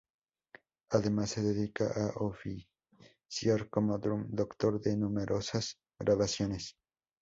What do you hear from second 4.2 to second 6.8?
Doctor de numerosas grabaciones.